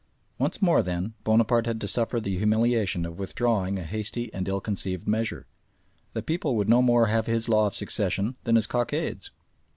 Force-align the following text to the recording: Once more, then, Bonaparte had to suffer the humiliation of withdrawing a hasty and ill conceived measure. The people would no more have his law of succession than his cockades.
Once 0.39 0.63
more, 0.63 0.81
then, 0.81 1.13
Bonaparte 1.23 1.67
had 1.67 1.79
to 1.79 1.87
suffer 1.87 2.19
the 2.19 2.35
humiliation 2.35 3.05
of 3.05 3.19
withdrawing 3.19 3.77
a 3.77 3.83
hasty 3.83 4.33
and 4.33 4.47
ill 4.47 4.59
conceived 4.59 5.07
measure. 5.07 5.45
The 6.13 6.23
people 6.23 6.55
would 6.55 6.67
no 6.67 6.81
more 6.81 7.05
have 7.05 7.27
his 7.27 7.47
law 7.47 7.67
of 7.67 7.75
succession 7.75 8.35
than 8.43 8.55
his 8.55 8.65
cockades. 8.65 9.29